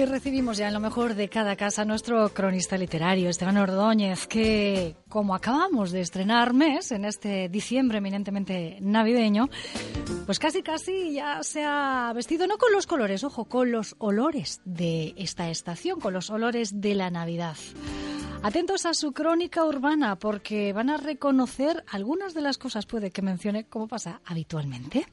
[0.00, 4.96] Y recibimos ya en lo mejor de cada casa nuestro cronista literario, Esteban Ordóñez, que
[5.10, 9.50] como acabamos de estrenar mes en este diciembre eminentemente navideño,
[10.24, 14.62] pues casi casi ya se ha vestido no con los colores, ojo, con los olores
[14.64, 17.58] de esta estación, con los olores de la Navidad.
[18.42, 23.20] Atentos a su crónica urbana porque van a reconocer algunas de las cosas, puede que
[23.20, 25.04] mencione, como pasa habitualmente.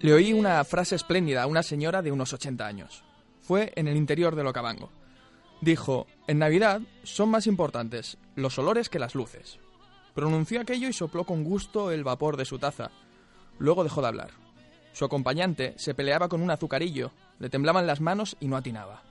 [0.00, 3.02] Le oí una frase espléndida a una señora de unos 80 años.
[3.40, 4.92] Fue en el interior de Locabango.
[5.60, 9.58] Dijo, en Navidad son más importantes los olores que las luces.
[10.14, 12.92] Pronunció aquello y sopló con gusto el vapor de su taza.
[13.58, 14.30] Luego dejó de hablar.
[14.92, 19.02] Su acompañante se peleaba con un azucarillo, le temblaban las manos y no atinaba.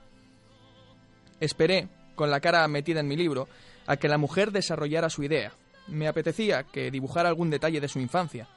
[1.38, 3.46] Esperé, con la cara metida en mi libro,
[3.86, 5.52] a que la mujer desarrollara su idea.
[5.86, 8.48] Me apetecía que dibujara algún detalle de su infancia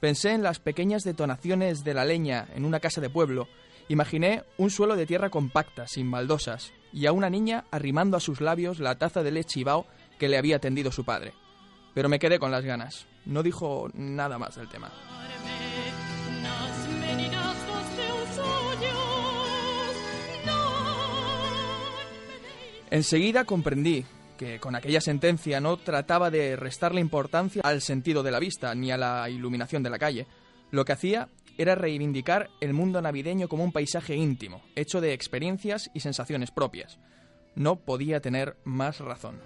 [0.00, 3.48] Pensé en las pequeñas detonaciones de la leña en una casa de pueblo,
[3.88, 8.40] imaginé un suelo de tierra compacta, sin baldosas, y a una niña arrimando a sus
[8.40, 9.86] labios la taza de leche y bao
[10.18, 11.34] que le había tendido su padre.
[11.92, 13.06] Pero me quedé con las ganas.
[13.26, 14.90] No dijo nada más del tema.
[22.90, 24.04] Enseguida comprendí
[24.40, 28.90] que con aquella sentencia no trataba de restarle importancia al sentido de la vista ni
[28.90, 30.26] a la iluminación de la calle.
[30.70, 35.90] Lo que hacía era reivindicar el mundo navideño como un paisaje íntimo, hecho de experiencias
[35.92, 36.98] y sensaciones propias.
[37.54, 39.38] No podía tener más razón.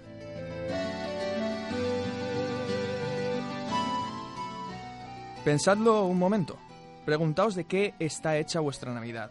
[5.43, 6.57] Pensadlo un momento.
[7.05, 9.29] Preguntaos de qué está hecha vuestra Navidad.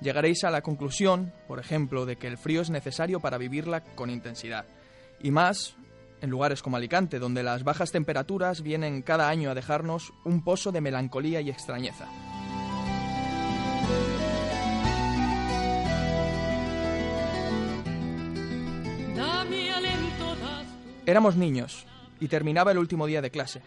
[0.00, 4.08] Llegaréis a la conclusión, por ejemplo, de que el frío es necesario para vivirla con
[4.08, 4.66] intensidad
[5.22, 5.76] y más
[6.20, 10.72] en lugares como Alicante, donde las bajas temperaturas vienen cada año a dejarnos un pozo
[10.72, 12.06] de melancolía y extrañeza.
[21.06, 21.86] Éramos niños
[22.20, 23.62] y terminaba el último día de clase.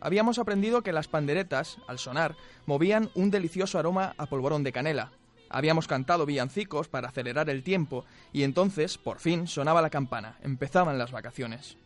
[0.00, 5.12] Habíamos aprendido que las panderetas, al sonar, movían un delicioso aroma a polvorón de canela,
[5.54, 10.36] Habíamos cantado villancicos para acelerar el tiempo y entonces, por fin, sonaba la campana.
[10.42, 11.76] Empezaban las vacaciones.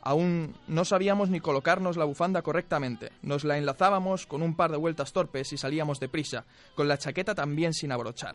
[0.00, 3.12] Aún no sabíamos ni colocarnos la bufanda correctamente.
[3.22, 7.36] Nos la enlazábamos con un par de vueltas torpes y salíamos deprisa, con la chaqueta
[7.36, 8.34] también sin abrochar.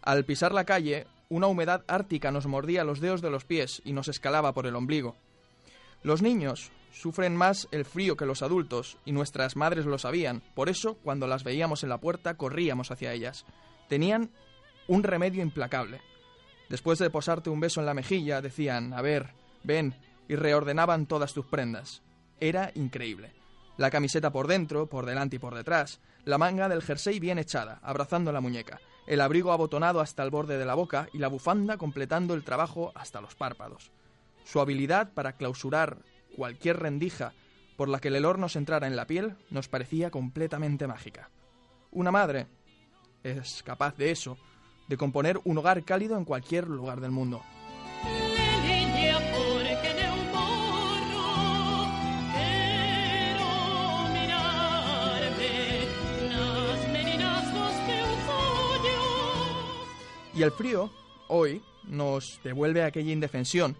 [0.00, 3.92] Al pisar la calle, una humedad ártica nos mordía los dedos de los pies y
[3.92, 5.14] nos escalaba por el ombligo.
[6.02, 10.70] Los niños sufren más el frío que los adultos, y nuestras madres lo sabían, por
[10.70, 13.44] eso, cuando las veíamos en la puerta, corríamos hacia ellas
[13.92, 14.30] tenían
[14.86, 16.00] un remedio implacable.
[16.70, 19.94] Después de posarte un beso en la mejilla, decían, a ver, ven,
[20.28, 22.00] y reordenaban todas tus prendas.
[22.40, 23.34] Era increíble.
[23.76, 27.80] La camiseta por dentro, por delante y por detrás, la manga del jersey bien echada,
[27.82, 31.76] abrazando la muñeca, el abrigo abotonado hasta el borde de la boca y la bufanda
[31.76, 33.92] completando el trabajo hasta los párpados.
[34.44, 35.98] Su habilidad para clausurar
[36.34, 37.34] cualquier rendija
[37.76, 41.28] por la que el olor nos entrara en la piel nos parecía completamente mágica.
[41.90, 42.46] Una madre,
[43.24, 44.36] es capaz de eso,
[44.88, 47.42] de componer un hogar cálido en cualquier lugar del mundo.
[60.34, 60.90] Y el frío,
[61.28, 63.76] hoy, nos devuelve aquella indefensión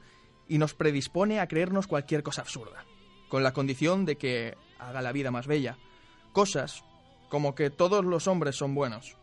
[0.49, 2.85] y nos predispone a creernos cualquier cosa absurda,
[3.29, 5.79] con la condición de que haga la vida más bella.
[6.33, 6.85] Cosas
[7.31, 9.17] como que todos los hombres son buenos,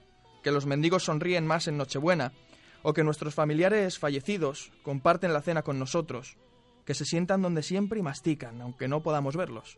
[0.44, 2.34] que los mendigos sonríen más en Nochebuena,
[2.82, 6.38] o que nuestros familiares fallecidos comparten la cena con nosotros,
[6.86, 9.78] que se sientan donde siempre y mastican, aunque no podamos verlos.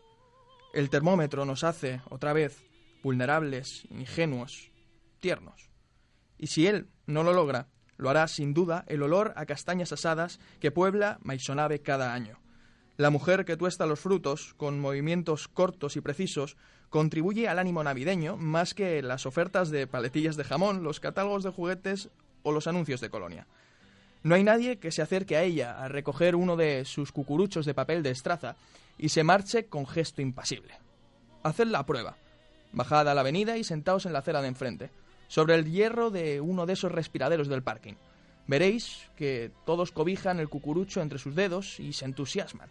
[0.73, 2.63] El termómetro nos hace, otra vez,
[3.03, 4.71] vulnerables, ingenuos,
[5.19, 5.69] tiernos.
[6.37, 7.67] Y si él no lo logra,
[7.97, 12.39] lo hará sin duda el olor a castañas asadas que puebla Maisonave cada año.
[12.97, 16.57] La mujer que tuesta los frutos, con movimientos cortos y precisos,
[16.91, 21.49] contribuye al ánimo navideño más que las ofertas de paletillas de jamón, los catálogos de
[21.49, 22.09] juguetes
[22.43, 23.47] o los anuncios de colonia.
[24.23, 27.73] No hay nadie que se acerque a ella a recoger uno de sus cucuruchos de
[27.73, 28.57] papel de estraza
[28.97, 30.77] y se marche con gesto impasible.
[31.43, 32.17] Haced la prueba.
[32.73, 34.91] Bajad a la avenida y sentaos en la acera de enfrente,
[35.29, 37.95] sobre el hierro de uno de esos respiraderos del parking.
[38.47, 42.69] Veréis que todos cobijan el cucurucho entre sus dedos y se entusiasman.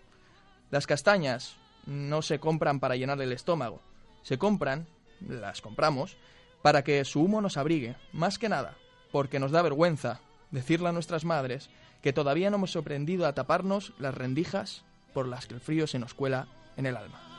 [0.71, 1.57] Las castañas
[1.87, 3.81] no se compran para llenar el estómago,
[4.23, 4.87] se compran,
[5.21, 6.17] las compramos,
[6.63, 8.77] para que su humo nos abrigue, más que nada,
[9.13, 10.21] porque nos da vergüenza
[10.51, 11.71] decirle a nuestras madres
[12.03, 15.99] que todavía no hemos aprendido a taparnos las rendijas por las que el frío se
[15.99, 17.30] nos cuela en el alma.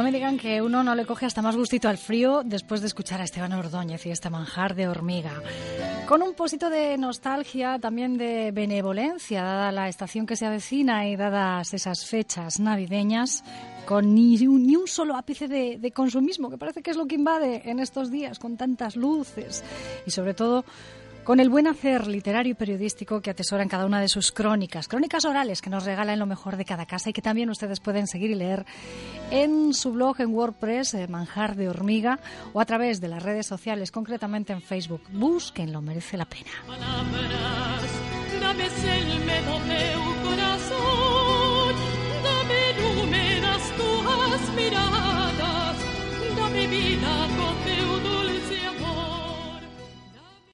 [0.00, 2.86] No me digan que uno no le coge hasta más gustito al frío después de
[2.86, 5.42] escuchar a Esteban Ordóñez y este manjar de hormiga.
[6.08, 11.16] Con un poquito de nostalgia, también de benevolencia, dada la estación que se avecina y
[11.16, 13.44] dadas esas fechas navideñas,
[13.84, 17.78] con ni un, solo ápice de consumismo, que parece que es lo que invade en
[17.78, 19.62] estos días, con tantas luces
[20.06, 20.64] y sobre todo
[21.24, 24.88] con el buen hacer literario y periodístico que atesora en cada una de sus crónicas,
[24.88, 27.80] crónicas orales que nos regala en lo mejor de cada casa y que también ustedes
[27.80, 28.64] pueden seguir y leer
[29.30, 32.18] en su blog en WordPress, eh, Manjar de Hormiga,
[32.52, 35.02] o a través de las redes sociales, concretamente en Facebook.
[35.12, 36.50] Busquen, lo merece la pena.